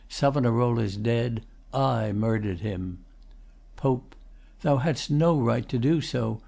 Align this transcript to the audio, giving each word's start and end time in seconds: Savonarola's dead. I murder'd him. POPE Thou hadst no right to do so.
Savonarola's 0.09 0.97
dead. 0.97 1.43
I 1.71 2.11
murder'd 2.11 2.61
him. 2.61 3.05
POPE 3.75 4.15
Thou 4.63 4.77
hadst 4.77 5.11
no 5.11 5.39
right 5.39 5.69
to 5.69 5.77
do 5.77 6.01
so. 6.01 6.39